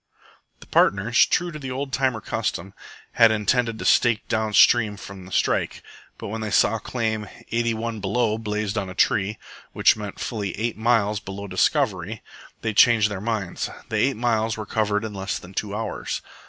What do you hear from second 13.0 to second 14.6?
their minds. The eight miles